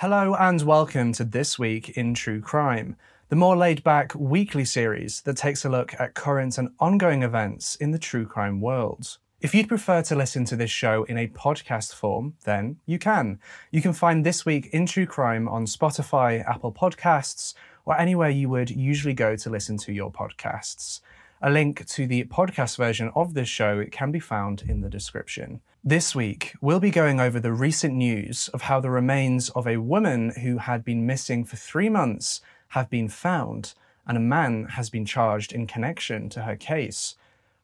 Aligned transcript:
Hello 0.00 0.36
and 0.36 0.62
welcome 0.62 1.12
to 1.14 1.24
This 1.24 1.58
Week 1.58 1.88
in 1.88 2.14
True 2.14 2.40
Crime, 2.40 2.94
the 3.30 3.34
more 3.34 3.56
laid 3.56 3.82
back 3.82 4.14
weekly 4.14 4.64
series 4.64 5.22
that 5.22 5.36
takes 5.36 5.64
a 5.64 5.68
look 5.68 5.92
at 5.98 6.14
current 6.14 6.56
and 6.56 6.68
ongoing 6.78 7.24
events 7.24 7.74
in 7.74 7.90
the 7.90 7.98
true 7.98 8.24
crime 8.24 8.60
world. 8.60 9.18
If 9.40 9.56
you'd 9.56 9.66
prefer 9.66 10.02
to 10.02 10.14
listen 10.14 10.44
to 10.44 10.54
this 10.54 10.70
show 10.70 11.02
in 11.02 11.18
a 11.18 11.26
podcast 11.26 11.94
form, 11.94 12.34
then 12.44 12.76
you 12.86 13.00
can. 13.00 13.40
You 13.72 13.82
can 13.82 13.92
find 13.92 14.24
This 14.24 14.46
Week 14.46 14.68
in 14.72 14.86
True 14.86 15.04
Crime 15.04 15.48
on 15.48 15.66
Spotify, 15.66 16.48
Apple 16.48 16.72
Podcasts, 16.72 17.54
or 17.84 17.98
anywhere 17.98 18.30
you 18.30 18.48
would 18.50 18.70
usually 18.70 19.14
go 19.14 19.34
to 19.34 19.50
listen 19.50 19.78
to 19.78 19.92
your 19.92 20.12
podcasts. 20.12 21.00
A 21.40 21.50
link 21.50 21.86
to 21.86 22.08
the 22.08 22.24
podcast 22.24 22.76
version 22.76 23.12
of 23.14 23.34
this 23.34 23.48
show 23.48 23.84
can 23.92 24.10
be 24.10 24.18
found 24.18 24.64
in 24.66 24.80
the 24.80 24.88
description. 24.88 25.60
This 25.84 26.12
week, 26.12 26.54
we'll 26.60 26.80
be 26.80 26.90
going 26.90 27.20
over 27.20 27.38
the 27.38 27.52
recent 27.52 27.94
news 27.94 28.48
of 28.48 28.62
how 28.62 28.80
the 28.80 28.90
remains 28.90 29.48
of 29.50 29.64
a 29.64 29.76
woman 29.76 30.32
who 30.42 30.58
had 30.58 30.84
been 30.84 31.06
missing 31.06 31.44
for 31.44 31.54
three 31.54 31.88
months 31.88 32.40
have 32.70 32.90
been 32.90 33.08
found, 33.08 33.74
and 34.04 34.16
a 34.16 34.20
man 34.20 34.64
has 34.70 34.90
been 34.90 35.04
charged 35.04 35.52
in 35.52 35.68
connection 35.68 36.28
to 36.30 36.42
her 36.42 36.56
case. 36.56 37.14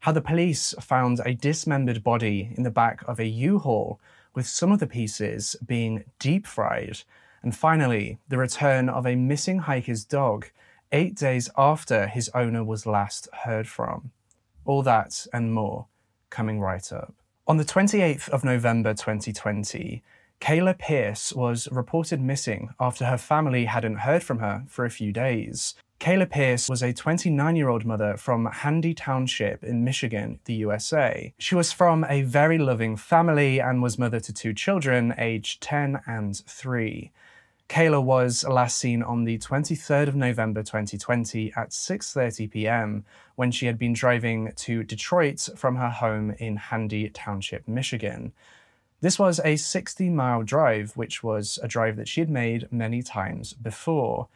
How 0.00 0.12
the 0.12 0.20
police 0.20 0.72
found 0.80 1.20
a 1.24 1.34
dismembered 1.34 2.04
body 2.04 2.54
in 2.56 2.62
the 2.62 2.70
back 2.70 3.02
of 3.08 3.18
a 3.18 3.26
U 3.26 3.58
Haul, 3.58 3.98
with 4.34 4.46
some 4.46 4.70
of 4.70 4.78
the 4.78 4.86
pieces 4.86 5.56
being 5.66 6.04
deep 6.20 6.46
fried. 6.46 7.00
And 7.42 7.56
finally, 7.56 8.18
the 8.28 8.38
return 8.38 8.88
of 8.88 9.04
a 9.04 9.16
missing 9.16 9.58
hiker's 9.60 10.04
dog 10.04 10.46
eight 10.92 11.14
days 11.16 11.50
after 11.56 12.06
his 12.06 12.30
owner 12.34 12.64
was 12.64 12.86
last 12.86 13.28
heard 13.44 13.68
from. 13.68 14.10
All 14.64 14.82
that 14.82 15.26
and 15.32 15.52
more 15.52 15.86
coming 16.30 16.60
right 16.60 16.92
up. 16.92 17.14
On 17.46 17.58
the 17.58 17.64
28th 17.64 18.28
of 18.30 18.44
November 18.44 18.94
2020, 18.94 20.02
Kayla 20.40 20.78
Pierce 20.78 21.32
was 21.32 21.68
reported 21.70 22.20
missing 22.20 22.74
after 22.80 23.06
her 23.06 23.18
family 23.18 23.66
hadn't 23.66 23.98
heard 23.98 24.22
from 24.22 24.40
her 24.40 24.64
for 24.66 24.84
a 24.84 24.90
few 24.90 25.12
days. 25.12 25.74
Kayla 26.00 26.28
Pierce 26.28 26.68
was 26.68 26.82
a 26.82 26.92
29 26.92 27.56
year 27.56 27.68
old 27.68 27.86
mother 27.86 28.16
from 28.16 28.46
Handy 28.46 28.92
Township 28.92 29.64
in 29.64 29.84
Michigan, 29.84 30.40
the 30.44 30.54
USA. 30.54 31.32
She 31.38 31.54
was 31.54 31.72
from 31.72 32.04
a 32.08 32.22
very 32.22 32.58
loving 32.58 32.96
family 32.96 33.58
and 33.58 33.82
was 33.82 33.98
mother 33.98 34.20
to 34.20 34.32
two 34.32 34.52
children, 34.52 35.14
aged 35.16 35.62
10 35.62 36.00
and 36.06 36.36
3. 36.36 37.10
Kayla 37.68 38.02
was 38.02 38.44
last 38.44 38.78
seen 38.78 39.02
on 39.02 39.24
the 39.24 39.38
23rd 39.38 40.08
of 40.08 40.14
November 40.14 40.62
2020 40.62 41.52
at 41.56 41.70
6:30 41.70 42.50
p.m. 42.50 43.04
when 43.36 43.50
she 43.50 43.66
had 43.66 43.78
been 43.78 43.94
driving 43.94 44.52
to 44.56 44.82
Detroit 44.84 45.48
from 45.56 45.76
her 45.76 45.88
home 45.88 46.32
in 46.38 46.56
Handy 46.56 47.08
Township, 47.08 47.66
Michigan. 47.66 48.32
This 49.00 49.18
was 49.18 49.38
a 49.40 49.54
60-mile 49.54 50.42
drive, 50.44 50.92
which 50.96 51.22
was 51.22 51.58
a 51.62 51.68
drive 51.68 51.96
that 51.96 52.08
she 52.08 52.20
had 52.20 52.30
made 52.30 52.70
many 52.70 53.02
times 53.02 53.54
before. 53.54 54.28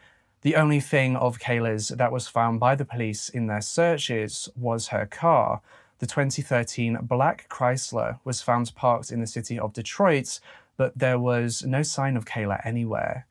The 0.42 0.56
only 0.56 0.80
thing 0.80 1.16
of 1.16 1.38
Kayla's 1.38 1.88
that 1.88 2.12
was 2.12 2.28
found 2.28 2.60
by 2.60 2.74
the 2.74 2.84
police 2.84 3.28
in 3.28 3.46
their 3.46 3.60
searches 3.60 4.48
was 4.56 4.88
her 4.88 5.06
car. 5.06 5.60
The 5.98 6.06
2013 6.06 6.98
black 7.02 7.48
Chrysler 7.48 8.20
was 8.24 8.40
found 8.40 8.74
parked 8.74 9.10
in 9.10 9.20
the 9.20 9.26
city 9.26 9.58
of 9.58 9.72
Detroit 9.72 10.40
but 10.78 10.98
there 10.98 11.18
was 11.18 11.62
no 11.64 11.82
sign 11.82 12.16
of 12.16 12.24
Kayla 12.24 12.64
anywhere. 12.64 13.26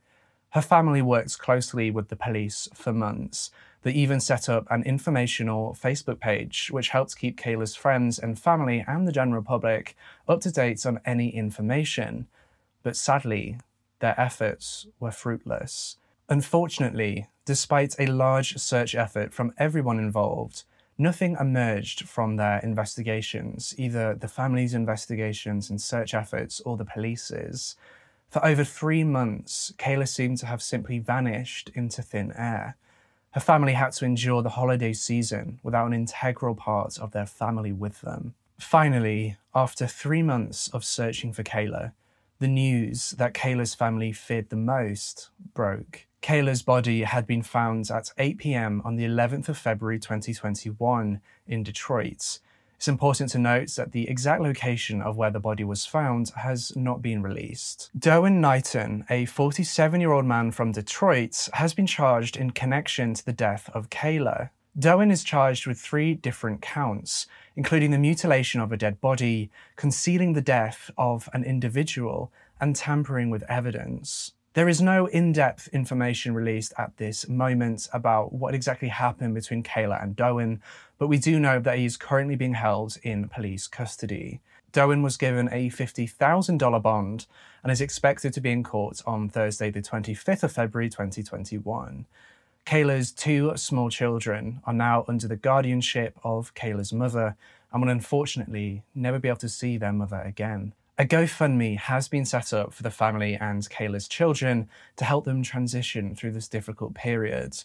Her 0.52 0.62
family 0.62 1.02
worked 1.02 1.40
closely 1.40 1.90
with 1.90 2.10
the 2.10 2.16
police 2.16 2.68
for 2.76 2.94
months. 2.94 3.50
They 3.82 3.92
even 3.94 4.20
set 4.20 4.50
up 4.50 4.68
an 4.70 4.84
informational 4.84 5.76
Facebook 5.82 6.20
page 6.20 6.70
which 6.72 6.90
helped 6.90 7.18
keep 7.18 7.40
Kayla's 7.40 7.76
friends 7.76 8.20
and 8.20 8.38
family 8.38 8.84
and 8.88 9.08
the 9.08 9.12
general 9.12 9.42
public 9.42 9.96
up 10.28 10.42
to 10.42 10.52
date 10.52 10.86
on 10.86 11.00
any 11.06 11.30
information. 11.30 12.28
But 12.84 12.96
sadly, 12.96 13.58
their 14.00 14.20
efforts 14.20 14.88
were 15.00 15.12
fruitless. 15.12 15.98
Unfortunately, 16.30 17.30
despite 17.46 17.96
a 17.98 18.08
large 18.08 18.58
search 18.58 18.94
effort 18.94 19.34
from 19.34 19.54
everyone 19.58 20.00
involved, 20.00 20.64
nothing 20.98 21.38
emerged 21.40 22.08
from 22.08 22.36
their 22.36 22.60
investigations, 22.60 23.74
either 23.78 24.16
the 24.16 24.28
family's 24.28 24.74
investigations 24.74 25.70
and 25.70 25.82
search 25.82 26.14
efforts 26.14 26.60
or 26.62 26.78
the 26.78 26.86
police's. 26.86 27.76
For 28.30 28.46
over 28.46 28.64
three 28.64 29.04
months, 29.04 29.74
Kayla 29.78 30.08
seemed 30.08 30.38
to 30.40 30.46
have 30.48 30.62
simply 30.62 31.00
vanished 31.00 31.70
into 31.74 32.02
thin 32.02 32.34
air. 32.36 32.76
Her 33.32 33.42
family 33.42 33.74
had 33.74 33.94
to 33.94 34.06
endure 34.06 34.42
the 34.42 34.50
holiday 34.50 34.94
season 34.94 35.60
without 35.64 35.88
an 35.88 35.94
integral 35.94 36.56
part 36.56 36.98
of 36.98 37.12
their 37.12 37.26
family 37.26 37.72
with 37.72 38.02
them. 38.02 38.34
Finally, 38.60 39.38
after 39.54 39.86
three 39.86 40.24
months 40.24 40.68
of 40.70 40.84
searching 40.84 41.32
for 41.32 41.44
Kayla, 41.44 41.92
the 42.40 42.48
news 42.48 43.12
that 43.12 43.34
Kayla's 43.34 43.76
family 43.76 44.12
feared 44.12 44.50
the 44.50 44.56
most 44.56 45.30
broke. 45.54 46.06
Kayla's 46.22 46.62
body 46.62 47.04
had 47.04 47.26
been 47.26 47.44
found 47.44 47.90
at 47.90 48.12
8 48.18 48.38
pm 48.38 48.82
on 48.84 48.96
the 48.96 49.06
11th 49.06 49.50
of 49.50 49.58
February 49.58 50.00
2021 50.00 51.22
in 51.48 51.64
Detroit. 51.64 52.40
It's 52.78 52.88
important 52.88 53.32
to 53.32 53.40
note 53.40 53.70
that 53.72 53.92
the 53.92 54.08
exact 54.08 54.42
location 54.42 55.02
of 55.02 55.18
where 55.18 55.32
the 55.32 55.40
body 55.40 55.64
was 55.64 55.88
found 55.88 56.30
has 56.36 56.76
not 56.76 57.02
been 57.02 57.24
released. 57.24 57.90
Derwin 57.98 58.40
Knighton, 58.40 59.04
a 59.10 59.26
47 59.26 60.00
year 60.00 60.12
old 60.12 60.26
man 60.26 60.52
from 60.52 60.74
Detroit, 60.74 61.50
has 61.54 61.74
been 61.74 61.88
charged 61.88 62.38
in 62.38 62.52
connection 62.52 63.16
to 63.16 63.26
the 63.26 63.34
death 63.34 63.72
of 63.74 63.90
Kayla. 63.90 64.52
Derwin 64.80 65.12
is 65.12 65.24
charged 65.24 65.66
with 65.66 65.80
three 65.80 66.14
different 66.14 66.62
counts, 66.62 67.26
including 67.56 67.90
the 67.90 67.98
mutilation 67.98 68.62
of 68.62 68.72
a 68.72 68.78
dead 68.78 69.02
body, 69.02 69.50
concealing 69.76 70.34
the 70.34 70.42
death 70.42 70.92
of 71.00 71.28
an 71.34 71.44
individual, 71.44 72.32
and 72.62 72.76
tampering 72.76 73.32
with 73.32 73.42
evidence. 73.50 74.34
There 74.54 74.70
is 74.70 74.80
no 74.80 75.08
in 75.08 75.32
depth 75.32 75.68
information 75.70 76.36
released 76.36 76.74
at 76.78 76.98
this 76.98 77.28
moment 77.28 77.90
about 77.92 78.34
what 78.34 78.54
exactly 78.54 78.90
happened 78.90 79.34
between 79.34 79.64
Kayla 79.64 80.02
and 80.02 80.16
Derwin, 80.16 80.60
but 81.00 81.08
we 81.08 81.18
do 81.18 81.40
know 81.40 81.60
that 81.60 81.80
he 81.80 81.86
is 81.86 81.98
currently 81.98 82.36
being 82.36 82.54
held 82.54 82.98
in 83.02 83.30
police 83.30 83.68
custody. 83.68 84.42
Derwin 84.74 85.02
was 85.02 85.18
given 85.18 85.50
a 85.52 85.72
$50,000 85.72 86.82
bond 86.84 87.26
and 87.64 87.72
is 87.72 87.82
expected 87.82 88.32
to 88.34 88.42
be 88.42 88.52
in 88.52 88.64
court 88.64 89.02
on 89.08 89.28
Thursday, 89.28 89.72
the 89.72 89.82
25th 89.82 90.44
of 90.44 90.52
February 90.52 90.90
2021. 90.90 92.06
Kayla's 92.68 93.14
two 93.14 93.54
small 93.56 93.90
children 93.90 94.60
are 94.66 94.74
now 94.74 95.06
under 95.08 95.26
the 95.26 95.38
guardianship 95.38 96.20
of 96.22 96.54
Kayla's 96.54 96.92
mother 96.92 97.38
and 97.72 97.82
will 97.82 97.90
unfortunately 97.90 98.84
never 98.94 99.20
be 99.20 99.30
able 99.30 99.38
to 99.38 99.48
see 99.48 99.78
their 99.78 99.94
mother 99.94 100.22
again. 100.26 100.74
A 100.98 101.06
GoFundMe 101.06 101.78
has 101.78 102.10
been 102.10 102.26
set 102.26 102.52
up 102.52 102.74
for 102.74 102.84
the 102.84 102.92
family 102.92 103.36
and 103.36 103.70
Kayla's 103.70 104.10
children 104.10 104.68
to 104.98 105.06
help 105.06 105.24
them 105.24 105.44
transition 105.44 106.14
through 106.14 106.34
this 106.34 106.50
difficult 106.50 106.94
period. 106.94 107.64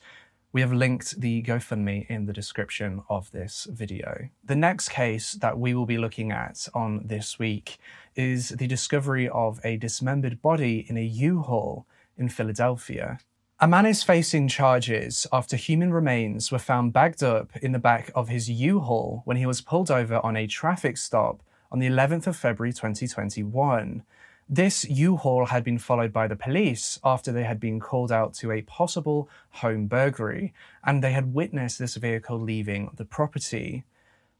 We 0.52 0.60
have 0.60 0.72
linked 0.72 1.20
the 1.20 1.42
GoFundMe 1.42 2.08
in 2.08 2.26
the 2.26 2.32
description 2.32 3.02
of 3.08 3.28
this 3.32 3.66
video. 3.68 4.28
The 4.44 4.54
next 4.54 4.90
case 4.90 5.32
that 5.32 5.58
we 5.58 5.74
will 5.74 5.86
be 5.86 5.98
looking 5.98 6.30
at 6.30 6.68
on 6.74 7.08
this 7.08 7.40
week 7.40 7.78
is 8.14 8.50
the 8.50 8.68
discovery 8.68 9.28
of 9.28 9.58
a 9.64 9.78
dismembered 9.78 10.40
body 10.40 10.86
in 10.88 10.96
a 10.96 11.02
U-Haul 11.02 11.86
in 12.16 12.28
Philadelphia. 12.28 13.18
A 13.62 13.68
man 13.68 13.86
is 13.86 14.02
facing 14.02 14.48
charges 14.48 15.24
after 15.32 15.56
human 15.56 15.94
remains 15.94 16.50
were 16.50 16.58
found 16.58 16.92
bagged 16.92 17.22
up 17.22 17.56
in 17.58 17.70
the 17.70 17.78
back 17.78 18.10
of 18.12 18.28
his 18.28 18.50
U-Haul 18.50 19.22
when 19.24 19.36
he 19.36 19.46
was 19.46 19.60
pulled 19.60 19.88
over 19.88 20.16
on 20.26 20.36
a 20.36 20.48
traffic 20.48 20.96
stop 20.96 21.44
on 21.70 21.78
the 21.78 21.86
11th 21.86 22.26
of 22.26 22.36
February 22.36 22.72
2021. 22.72 24.02
This 24.48 24.84
U-Haul 24.86 25.46
had 25.46 25.62
been 25.62 25.78
followed 25.78 26.12
by 26.12 26.26
the 26.26 26.34
police 26.34 26.98
after 27.04 27.30
they 27.30 27.44
had 27.44 27.60
been 27.60 27.78
called 27.78 28.10
out 28.10 28.34
to 28.34 28.50
a 28.50 28.62
possible 28.62 29.28
home 29.50 29.86
burglary, 29.86 30.52
and 30.82 31.00
they 31.00 31.12
had 31.12 31.32
witnessed 31.32 31.78
this 31.78 31.94
vehicle 31.94 32.40
leaving 32.40 32.90
the 32.96 33.04
property. 33.04 33.84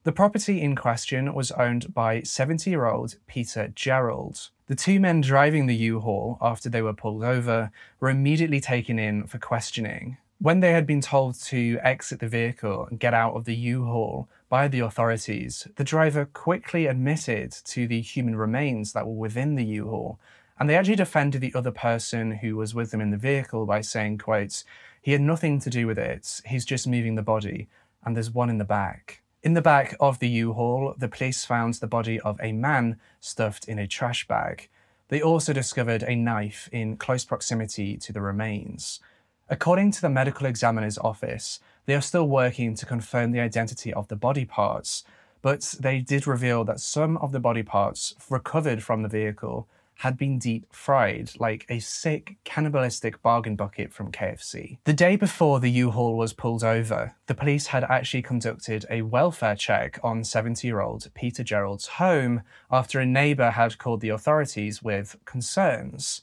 The 0.05 0.11
property 0.11 0.61
in 0.61 0.75
question 0.75 1.33
was 1.33 1.53
owned 1.53 1.95
by 1.95 2.23
70 2.23 2.69
year 2.69 2.87
old 2.87 3.15
Peter 3.29 3.69
Gerald. 3.69 4.51
The 4.67 4.75
two 4.75 4.99
men 4.99 5.21
driving 5.21 5.67
the 5.67 5.77
U 5.77 6.01
Haul 6.01 6.39
after 6.41 6.69
they 6.69 6.83
were 6.83 6.93
pulled 6.93 7.23
over 7.23 7.71
were 8.01 8.11
immediately 8.11 8.61
taken 8.61 8.99
in 8.99 9.29
for 9.29 9.39
questioning. 9.39 10.17
When 10.41 10.59
they 10.59 10.73
had 10.73 10.89
been 10.89 11.03
told 11.03 11.37
to 11.43 11.79
exit 11.85 12.19
the 12.19 12.27
vehicle 12.27 12.87
and 12.91 12.99
get 12.99 13.15
out 13.15 13.35
of 13.35 13.45
the 13.45 13.55
U 13.55 13.85
Haul 13.85 14.29
by 14.49 14.67
the 14.67 14.81
authorities, 14.81 15.69
the 15.77 15.85
driver 15.85 16.25
quickly 16.25 16.87
admitted 16.87 17.53
to 17.67 17.87
the 17.87 18.01
human 18.01 18.35
remains 18.35 18.95
that 18.95 19.07
were 19.07 19.13
within 19.13 19.55
the 19.55 19.65
U 19.65 19.89
Haul 19.89 20.19
And 20.59 20.69
they 20.69 20.75
actually 20.75 20.97
defended 20.97 21.41
the 21.41 21.55
other 21.55 21.71
person 21.71 22.33
who 22.33 22.57
was 22.57 22.75
with 22.75 22.91
them 22.91 23.01
in 23.01 23.13
the 23.13 23.17
vehicle 23.17 23.67
by 23.67 23.83
saying, 23.83 24.19
quote, 24.19 24.65
he 25.01 25.13
had 25.13 25.21
nothing 25.21 25.61
to 25.61 25.71
do 25.71 25.87
with 25.87 25.99
it. 25.99 26.41
He's 26.45 26.65
just 26.65 26.89
moving 26.89 27.15
the 27.15 27.23
body. 27.23 27.69
And 28.05 28.17
there's 28.17 28.33
one 28.33 28.51
in 28.51 28.59
the 28.59 28.65
back. 28.65 29.22
In 29.43 29.55
the 29.55 29.61
back 29.61 29.97
of 29.99 30.21
the 30.21 30.29
U-Haul, 30.29 30.95
the 30.97 31.09
police 31.09 31.45
found 31.45 31.75
the 31.75 31.89
body 31.89 32.21
of 32.21 32.41
a 32.41 32.53
man 32.53 33.01
stuffed 33.19 33.67
in 33.67 33.77
a 33.77 33.89
trash 33.89 34.29
bag. 34.29 34.69
They 35.09 35.21
also 35.21 35.53
discovered 35.53 36.05
a 36.05 36.15
knife 36.15 36.69
in 36.71 36.97
close 36.97 37.25
proximity 37.25 37.97
to 37.97 38.13
the 38.13 38.21
remains. 38.21 39.01
According 39.49 39.91
to 39.93 40.01
the 40.01 40.09
medical 40.09 40.47
examiner's 40.47 40.97
office, 40.97 41.59
they 41.87 41.95
are 41.95 42.01
still 42.01 42.29
working 42.29 42.77
to 42.77 42.87
confirm 42.87 43.33
the 43.33 43.41
identity 43.41 43.93
of 43.93 44.07
the 44.07 44.15
body 44.15 44.45
parts, 44.45 45.03
but 45.43 45.75
they 45.81 45.99
did 45.99 46.29
reveal 46.29 46.63
that 46.63 46.79
some 46.79 47.17
of 47.17 47.33
the 47.33 47.41
body 47.41 47.65
parts 47.65 48.15
recovered 48.31 48.85
from 48.85 49.03
the 49.03 49.09
vehicle 49.09 49.67
had 49.97 50.17
been 50.17 50.39
deep 50.39 50.67
fried, 50.73 51.31
like 51.39 51.65
a 51.69 51.79
sick, 51.79 52.37
cannibalistic 52.45 53.23
bargain 53.23 53.57
bucket 53.57 53.93
from 53.93 54.11
KFC. 54.11 54.79
The 54.85 54.93
day 54.93 55.17
before 55.17 55.61
the 55.61 55.71
U-Haul 55.71 56.17
was 56.17 56.33
pulled 56.33 56.65
over, 56.65 57.15
the 57.27 57.35
police 57.35 57.69
had 57.69 57.85
actually 57.85 58.23
conducted 58.23 58.85
a 58.91 59.03
welfare 59.03 59.57
check 59.57 59.99
on 60.03 60.25
70 60.25 60.67
year 60.67 60.81
old 60.81 61.09
Peter 61.15 61.45
Gerald's 61.45 61.87
home 61.87 62.43
after 62.71 63.01
a 63.01 63.07
neighbour 63.07 63.51
had 63.51 63.79
called 63.79 64.01
the 64.01 64.09
authorities 64.09 64.83
with 64.83 65.17
concerns. 65.25 66.23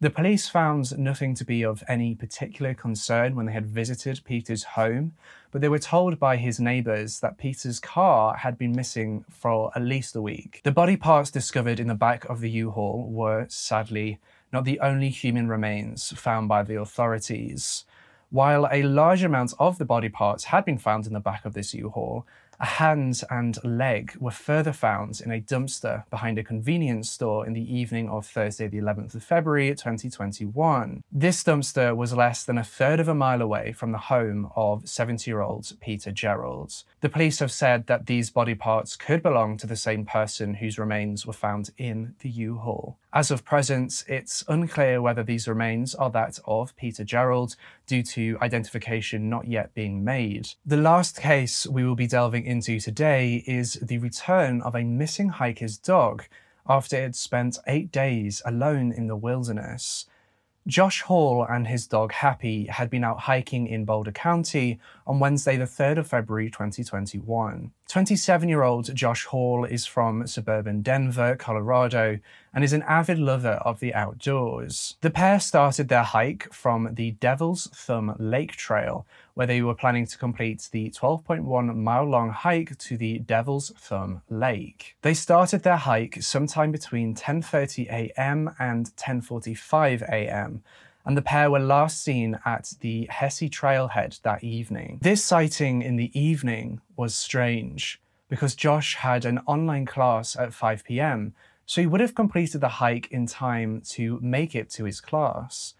The 0.00 0.10
police 0.10 0.48
found 0.48 0.96
nothing 0.96 1.34
to 1.34 1.44
be 1.44 1.64
of 1.64 1.82
any 1.88 2.14
particular 2.14 2.72
concern 2.72 3.34
when 3.34 3.46
they 3.46 3.52
had 3.52 3.66
visited 3.66 4.20
Peter's 4.24 4.62
home, 4.62 5.14
but 5.50 5.60
they 5.60 5.68
were 5.68 5.80
told 5.80 6.20
by 6.20 6.36
his 6.36 6.60
neighbours 6.60 7.18
that 7.18 7.36
Peter's 7.36 7.80
car 7.80 8.36
had 8.36 8.56
been 8.56 8.76
missing 8.76 9.24
for 9.28 9.72
at 9.74 9.82
least 9.82 10.14
a 10.14 10.22
week. 10.22 10.60
The 10.62 10.70
body 10.70 10.96
parts 10.96 11.32
discovered 11.32 11.80
in 11.80 11.88
the 11.88 11.96
back 11.96 12.24
of 12.26 12.38
the 12.38 12.48
U-Haul 12.48 13.08
were, 13.10 13.46
sadly, 13.48 14.20
not 14.52 14.64
the 14.64 14.78
only 14.78 15.08
human 15.08 15.48
remains 15.48 16.12
found 16.12 16.46
by 16.46 16.62
the 16.62 16.80
authorities. 16.80 17.84
While 18.30 18.68
a 18.70 18.84
large 18.84 19.24
amount 19.24 19.54
of 19.58 19.78
the 19.78 19.84
body 19.84 20.10
parts 20.10 20.44
had 20.44 20.64
been 20.64 20.78
found 20.78 21.08
in 21.08 21.12
the 21.12 21.18
back 21.18 21.44
of 21.44 21.54
this 21.54 21.74
U-Haul, 21.74 22.24
a 22.60 22.66
hand 22.66 23.22
and 23.30 23.62
leg 23.64 24.16
were 24.18 24.30
further 24.30 24.72
found 24.72 25.20
in 25.20 25.30
a 25.30 25.40
dumpster 25.40 26.04
behind 26.10 26.38
a 26.38 26.44
convenience 26.44 27.10
store 27.10 27.46
in 27.46 27.52
the 27.52 27.74
evening 27.74 28.08
of 28.08 28.26
Thursday, 28.26 28.66
the 28.66 28.78
11th 28.78 29.14
of 29.14 29.22
February 29.22 29.68
2021. 29.70 31.02
This 31.12 31.44
dumpster 31.44 31.96
was 31.96 32.12
less 32.12 32.44
than 32.44 32.58
a 32.58 32.64
third 32.64 33.00
of 33.00 33.08
a 33.08 33.14
mile 33.14 33.42
away 33.42 33.72
from 33.72 33.92
the 33.92 33.98
home 33.98 34.50
of 34.56 34.88
70 34.88 35.30
year 35.30 35.40
old 35.40 35.72
Peter 35.80 36.10
Gerald. 36.10 36.82
The 37.00 37.08
police 37.08 37.38
have 37.38 37.52
said 37.52 37.86
that 37.86 38.06
these 38.06 38.30
body 38.30 38.54
parts 38.54 38.96
could 38.96 39.22
belong 39.22 39.56
to 39.58 39.66
the 39.66 39.76
same 39.76 40.04
person 40.04 40.54
whose 40.54 40.78
remains 40.78 41.26
were 41.26 41.32
found 41.32 41.70
in 41.78 42.14
the 42.20 42.28
U 42.28 42.56
Haul. 42.56 42.98
As 43.12 43.30
of 43.30 43.44
present, 43.44 44.04
it's 44.06 44.44
unclear 44.48 45.00
whether 45.00 45.22
these 45.22 45.48
remains 45.48 45.94
are 45.94 46.10
that 46.10 46.38
of 46.44 46.76
Peter 46.76 47.04
Gerald 47.04 47.56
due 47.88 48.04
to 48.04 48.38
identification 48.40 49.28
not 49.28 49.48
yet 49.48 49.74
being 49.74 50.04
made. 50.04 50.50
The 50.64 50.76
last 50.76 51.20
case 51.20 51.66
we 51.66 51.84
will 51.84 51.96
be 51.96 52.06
delving 52.06 52.46
into 52.46 52.78
today 52.78 53.42
is 53.46 53.74
the 53.82 53.98
return 53.98 54.62
of 54.62 54.76
a 54.76 54.84
missing 54.84 55.30
hiker's 55.30 55.76
dog 55.76 56.24
after 56.68 56.96
it 56.96 57.02
had 57.02 57.16
spent 57.16 57.58
eight 57.66 57.90
days 57.90 58.42
alone 58.44 58.92
in 58.92 59.06
the 59.08 59.16
wilderness. 59.16 60.06
Josh 60.68 61.00
Hall 61.00 61.46
and 61.48 61.66
his 61.66 61.86
dog 61.86 62.12
Happy 62.12 62.66
had 62.66 62.90
been 62.90 63.02
out 63.02 63.20
hiking 63.20 63.66
in 63.66 63.86
Boulder 63.86 64.12
County 64.12 64.78
on 65.06 65.18
Wednesday, 65.18 65.56
the 65.56 65.64
3rd 65.64 65.96
of 65.96 66.08
February 66.08 66.50
2021. 66.50 67.72
27 67.88 68.48
year 68.50 68.62
old 68.62 68.94
Josh 68.94 69.24
Hall 69.24 69.64
is 69.64 69.86
from 69.86 70.26
suburban 70.26 70.82
Denver, 70.82 71.36
Colorado, 71.36 72.18
and 72.52 72.62
is 72.62 72.74
an 72.74 72.82
avid 72.82 73.18
lover 73.18 73.62
of 73.64 73.80
the 73.80 73.94
outdoors. 73.94 74.96
The 75.00 75.08
pair 75.08 75.40
started 75.40 75.88
their 75.88 76.02
hike 76.02 76.52
from 76.52 76.90
the 76.92 77.12
Devil's 77.12 77.68
Thumb 77.68 78.14
Lake 78.18 78.52
Trail, 78.52 79.06
where 79.38 79.46
they 79.46 79.62
were 79.62 79.72
planning 79.72 80.04
to 80.04 80.18
complete 80.18 80.68
the 80.72 80.90
12.1 80.90 81.76
mile 81.76 82.04
long 82.04 82.30
hike 82.30 82.76
to 82.76 82.96
the 82.96 83.20
Devil's 83.20 83.70
Thumb 83.78 84.20
Lake. 84.28 84.96
They 85.02 85.14
started 85.14 85.62
their 85.62 85.76
hike 85.76 86.20
sometime 86.20 86.72
between 86.72 87.14
10:30 87.14 87.86
a.m. 87.88 88.50
and 88.58 88.90
10:45 88.96 90.02
a.m 90.02 90.64
and 91.04 91.16
the 91.16 91.22
pair 91.22 91.52
were 91.52 91.60
last 91.60 92.02
seen 92.02 92.40
at 92.44 92.74
the 92.80 93.08
Hessie 93.12 93.48
Trailhead 93.48 94.20
that 94.22 94.42
evening. 94.42 94.98
This 95.00 95.24
sighting 95.24 95.82
in 95.82 95.94
the 95.94 96.10
evening 96.18 96.80
was 96.96 97.14
strange 97.14 98.00
because 98.28 98.56
Josh 98.56 98.96
had 98.96 99.24
an 99.24 99.38
online 99.46 99.86
class 99.86 100.34
at 100.34 100.52
5 100.52 100.84
pm, 100.84 101.32
so 101.64 101.80
he 101.80 101.86
would 101.86 102.00
have 102.00 102.16
completed 102.16 102.60
the 102.60 102.80
hike 102.82 103.06
in 103.12 103.26
time 103.26 103.82
to 103.90 104.18
make 104.20 104.56
it 104.56 104.68
to 104.70 104.84
his 104.84 105.00
class. 105.00 105.74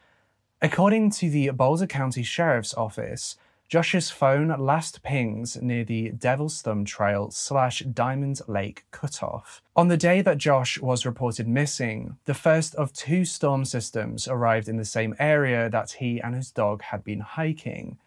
According 0.63 1.11
to 1.19 1.29
the 1.29 1.51
Boulder 1.51 1.87
County 1.87 2.23
Sheriff's 2.23 2.73
Office, 2.75 3.37
Josh's 3.69 4.09
phone 4.09 4.49
last 4.49 5.03
pings 5.03 5.61
near 5.61 5.85
the 5.85 6.09
Devil's 6.13 6.63
Thumb 6.63 6.87
Trail 6.87 7.31
slash 7.31 7.81
Diamond 7.81 8.41
Lake 8.49 8.87
cutoff. 8.93 9.61
On 9.77 9.89
the 9.89 9.99
day 9.99 10.23
that 10.23 10.39
Josh 10.39 10.81
was 10.81 11.05
reported 11.05 11.47
missing, 11.47 12.17
the 12.25 12.33
first 12.33 12.75
of 12.77 12.95
two 12.95 13.27
storm 13.27 13.67
systems 13.67 14.27
arrived 14.27 14.71
in 14.71 14.79
the 14.79 14.87
same 14.87 15.15
area 15.19 15.69
that 15.69 15.91
he 15.93 16.19
and 16.19 16.35
his 16.35 16.51
dog 16.51 16.81
had 16.81 17.05
been 17.05 17.21
hiking. 17.21 17.99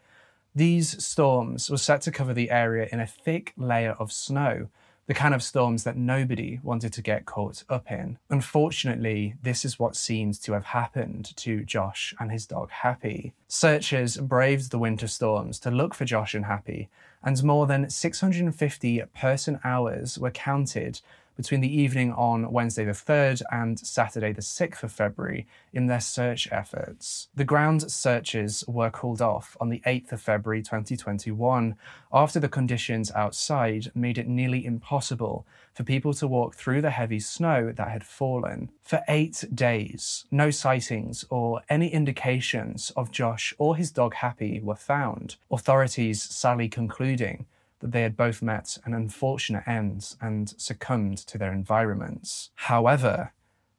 These 0.55 1.05
storms 1.05 1.69
were 1.69 1.77
set 1.77 2.01
to 2.01 2.11
cover 2.11 2.33
the 2.33 2.49
area 2.49 2.89
in 2.91 2.99
a 2.99 3.05
thick 3.05 3.53
layer 3.55 3.95
of 3.99 4.11
snow, 4.11 4.67
the 5.07 5.13
kind 5.13 5.33
of 5.33 5.44
storms 5.44 5.83
that 5.83 5.98
nobody 5.98 6.59
wanted 6.63 6.94
to 6.94 7.01
get 7.01 7.25
caught 7.25 7.63
up 7.69 7.92
in. 7.92 8.18
Unfortunately, 8.30 9.36
this 9.42 9.65
is 9.65 9.80
what 9.80 9.95
seems 9.95 10.39
to 10.39 10.53
have 10.53 10.65
happened 10.65 11.36
to 11.38 11.63
Josh 11.63 12.13
and 12.19 12.31
his 12.31 12.45
dog 12.45 12.69
Happy. 12.69 13.33
Searchers 13.48 14.18
braved 14.18 14.71
the 14.71 14.80
winter 14.80 15.07
storms 15.07 15.59
to 15.59 15.71
look 15.71 15.94
for 15.94 16.06
Josh 16.06 16.33
and 16.33 16.45
Happy, 16.45 16.89
and 17.24 17.44
more 17.44 17.68
than 17.68 17.89
650 17.89 19.03
person 19.13 19.59
hours 19.63 20.18
were 20.18 20.31
counted 20.31 21.01
between 21.36 21.62
the 21.62 21.81
evening 21.81 22.12
on 22.13 22.51
Wednesday 22.51 22.86
the 22.86 22.92
3rd 22.92 23.42
and 23.51 23.80
Saturday 23.80 24.31
the 24.31 24.42
6th 24.42 24.83
of 24.83 24.92
February 24.92 25.48
in 25.74 25.88
their 25.88 26.00
search 26.00 26.48
efforts. 26.51 27.30
The 27.36 27.45
ground 27.45 27.92
searches 27.92 28.63
were 28.68 28.89
called 28.89 29.22
off 29.22 29.57
on 29.60 29.69
the 29.69 29.81
8th 29.86 30.12
of 30.12 30.22
February 30.22 30.62
2021 30.62 31.75
after 32.13 32.39
the 32.39 32.50
conditions 32.50 33.12
outside 33.12 33.92
made 33.95 34.18
it 34.18 34.28
nearly 34.28 34.66
impossible 34.66 35.45
for 35.74 35.83
people 35.83 36.13
to 36.13 36.28
walk 36.28 36.56
through 36.56 36.81
the 36.81 36.92
heavy 36.92 37.19
snow 37.19 37.72
that 37.75 37.88
had 37.88 38.04
fallen. 38.04 38.69
For 38.83 39.01
eight 39.07 39.45
days, 39.54 40.25
no 40.31 40.51
sightings 40.51 41.25
or 41.30 41.62
any 41.69 41.88
indications 41.88 42.92
of 42.95 43.12
Josh 43.12 43.54
or 43.57 43.76
his 43.76 43.92
dog 43.92 44.16
Happy 44.16 44.59
were 44.59 44.76
found, 44.76 45.38
authorities 45.50 46.21
sadly 46.21 46.68
concluding 46.68 47.45
that 47.81 47.92
they 47.92 48.02
had 48.02 48.16
both 48.16 48.42
met 48.42 48.78
an 48.85 48.94
unfortunate 48.94 49.68
end 49.68 50.16
and 50.21 50.54
succumbed 50.57 51.18
to 51.18 51.38
their 51.38 51.52
environments. 51.52 52.52
However, 52.56 53.33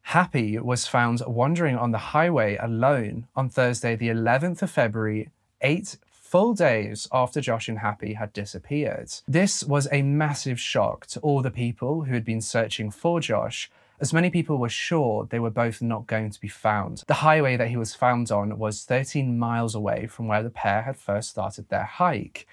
Happy 0.07 0.59
was 0.59 0.85
found 0.85 1.21
wandering 1.25 1.77
on 1.77 1.91
the 1.91 1.97
highway 1.97 2.57
alone 2.57 3.27
on 3.35 3.49
Thursday, 3.49 3.95
the 3.95 4.09
11th 4.09 4.61
of 4.61 4.69
February, 4.69 5.29
eight 5.61 5.97
full 6.33 6.53
days 6.53 7.07
after 7.11 7.39
Josh 7.39 7.69
and 7.69 7.79
Happy 7.79 8.13
had 8.13 8.33
disappeared. 8.33 9.11
This 9.27 9.63
was 9.63 9.87
a 9.91 10.01
massive 10.01 10.59
shock 10.59 11.05
to 11.07 11.19
all 11.21 11.41
the 11.41 11.51
people 11.51 12.03
who 12.03 12.13
had 12.13 12.25
been 12.25 12.41
searching 12.41 12.91
for 12.91 13.21
Josh, 13.21 13.71
as 13.99 14.11
many 14.11 14.29
people 14.29 14.57
were 14.57 14.67
sure 14.67 15.25
they 15.25 15.39
were 15.39 15.49
both 15.49 15.81
not 15.81 16.07
going 16.07 16.29
to 16.31 16.41
be 16.41 16.47
found. 16.49 17.03
The 17.07 17.23
highway 17.25 17.55
that 17.55 17.69
he 17.69 17.77
was 17.77 17.95
found 17.95 18.31
on 18.31 18.57
was 18.59 18.83
13 18.83 19.39
miles 19.39 19.75
away 19.75 20.07
from 20.07 20.27
where 20.27 20.43
the 20.43 20.49
pair 20.49 20.81
had 20.81 20.97
first 20.97 21.29
started 21.29 21.69
their 21.69 21.85
hike, 21.85 22.45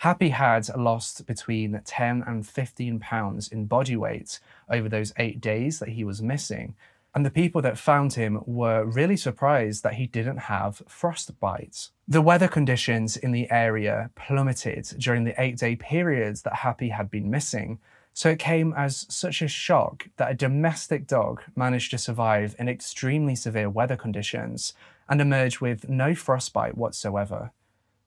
Happy 0.00 0.30
had 0.30 0.66
lost 0.78 1.26
between 1.26 1.78
10 1.84 2.24
and 2.26 2.46
15 2.46 3.00
pounds 3.00 3.48
in 3.48 3.66
body 3.66 3.96
weight 3.96 4.40
over 4.70 4.88
those 4.88 5.12
eight 5.18 5.42
days 5.42 5.78
that 5.78 5.90
he 5.90 6.04
was 6.04 6.22
missing. 6.22 6.74
And 7.14 7.26
the 7.26 7.30
people 7.30 7.60
that 7.60 7.76
found 7.76 8.14
him 8.14 8.40
were 8.46 8.86
really 8.86 9.18
surprised 9.18 9.82
that 9.82 9.94
he 9.94 10.06
didn't 10.06 10.38
have 10.38 10.80
frostbite. 10.88 11.90
The 12.08 12.22
weather 12.22 12.48
conditions 12.48 13.18
in 13.18 13.32
the 13.32 13.50
area 13.50 14.08
plummeted 14.14 14.86
during 14.96 15.24
the 15.24 15.38
eight 15.38 15.58
day 15.58 15.76
periods 15.76 16.40
that 16.42 16.54
Happy 16.54 16.88
had 16.88 17.10
been 17.10 17.30
missing. 17.30 17.78
So 18.14 18.30
it 18.30 18.38
came 18.38 18.72
as 18.74 19.04
such 19.10 19.42
a 19.42 19.48
shock 19.48 20.08
that 20.16 20.30
a 20.30 20.34
domestic 20.34 21.06
dog 21.06 21.42
managed 21.54 21.90
to 21.90 21.98
survive 21.98 22.56
in 22.58 22.70
extremely 22.70 23.34
severe 23.34 23.68
weather 23.68 23.98
conditions 23.98 24.72
and 25.10 25.20
emerge 25.20 25.60
with 25.60 25.90
no 25.90 26.14
frostbite 26.14 26.78
whatsoever. 26.78 27.50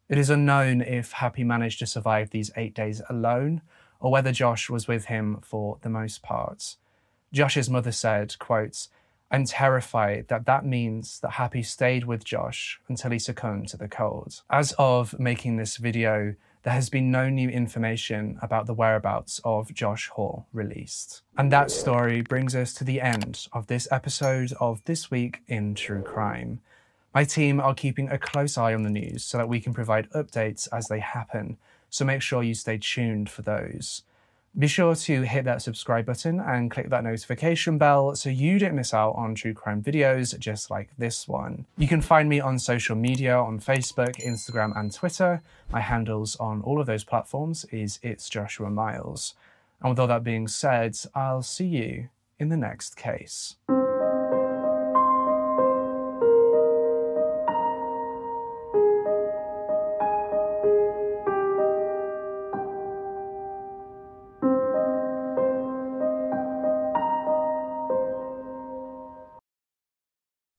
It 0.10 0.18
is 0.18 0.30
unknown 0.30 0.82
if 0.82 1.14
Happy 1.14 1.44
managed 1.44 1.80
to 1.80 1.86
survive 1.86 2.30
these 2.30 2.52
eight 2.56 2.74
days 2.74 3.02
alone 3.10 3.62
or 4.00 4.12
whether 4.12 4.32
Josh 4.32 4.70
was 4.70 4.88
with 4.88 5.06
him 5.06 5.40
for 5.42 5.78
the 5.82 5.90
most 5.90 6.22
part. 6.22 6.76
Josh's 7.32 7.70
mother 7.70 7.92
said, 7.92 8.38
quote, 8.38 8.88
I'm 9.32 9.46
terrified 9.46 10.28
that 10.28 10.46
that 10.46 10.66
means 10.66 11.20
that 11.22 11.32
Happy 11.32 11.64
stayed 11.64 12.04
with 12.04 12.24
Josh 12.24 12.80
until 12.88 13.12
he 13.12 13.18
succumbed 13.18 13.70
to 13.70 13.78
the 13.78 13.88
cold. 13.88 14.42
As 14.52 14.76
of 14.78 15.18
making 15.20 15.58
this 15.58 15.78
video, 15.78 16.36
there 16.64 16.74
has 16.74 16.90
been 16.90 17.10
no 17.10 17.30
new 17.30 17.50
information 17.50 18.38
about 18.42 18.68
the 18.68 18.74
whereabouts 18.74 19.42
of 19.44 19.74
Josh 19.74 20.10
Hall 20.10 20.48
released. 20.54 21.22
And 21.38 21.52
that 21.52 21.72
story 21.72 22.22
brings 22.22 22.56
us 22.56 22.74
to 22.76 22.84
the 22.84 23.02
end 23.02 23.48
of 23.54 23.68
this 23.68 23.88
episode 23.92 24.54
of 24.60 24.84
This 24.86 25.10
Week 25.10 25.42
in 25.48 25.76
True 25.76 26.04
Crime. 26.04 26.62
My 27.13 27.24
team 27.24 27.60
are 27.60 27.75
keeping 27.75 28.10
a 28.10 28.17
close 28.17 28.58
eye 28.58 28.74
on 28.74 28.82
the 28.82 28.89
news 28.89 29.24
so 29.24 29.38
that 29.38 29.48
we 29.48 29.60
can 29.60 29.74
provide 29.74 30.10
updates 30.12 30.67
as 30.72 30.88
they 30.88 31.00
happen, 31.00 31.58
so 31.89 32.05
make 32.05 32.24
sure 32.24 32.41
you 32.41 32.55
stay 32.55 32.79
tuned 32.82 33.29
for 33.29 33.43
those. 33.43 34.01
Be 34.58 34.67
sure 34.67 34.96
to 34.96 35.22
hit 35.24 35.46
that 35.46 35.63
subscribe 35.63 36.05
button 36.05 36.39
and 36.39 36.70
click 36.70 36.89
that 36.89 37.03
notification 37.03 37.79
bell 37.79 38.15
so 38.15 38.29
you 38.29 38.60
don't 38.60 38.75
miss 38.75 38.93
out 38.93 39.12
on 39.15 39.34
true 39.34 39.53
crime 39.53 39.82
videos 39.82 40.38
just 40.38 40.70
like 40.70 40.89
this 40.98 41.27
one. 41.27 41.65
You 41.77 41.88
can 41.88 42.01
find 42.01 42.29
me 42.29 42.39
on 42.39 42.60
social 42.60 42.96
media 42.96 43.36
on 43.36 43.60
Facebook, 43.60 44.15
Instagram, 44.24 44.77
and 44.77 44.93
Twitter. 44.93 45.41
My 45.72 45.82
handles 45.82 46.36
on 46.36 46.62
all 46.62 46.79
of 46.79 46.86
those 46.86 47.03
platforms 47.03 47.65
is 47.72 48.00
It's 48.03 48.29
Joshua 48.29 48.70
Miles. 48.70 49.34
And 49.82 49.89
with 49.89 50.00
all 50.00 50.08
that 50.08 50.24
being 50.24 50.48
said, 50.48 50.98
I'll 51.15 51.41
see 51.41 51.65
you 51.67 52.10
in 52.39 52.50
the 52.50 52.58
next 52.58 52.96
case. 52.96 53.55